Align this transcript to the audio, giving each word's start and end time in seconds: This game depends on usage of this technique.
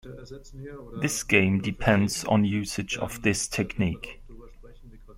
This 0.99 1.21
game 1.21 1.61
depends 1.61 2.25
on 2.25 2.43
usage 2.43 2.97
of 2.97 3.21
this 3.21 3.47
technique. 3.47 4.19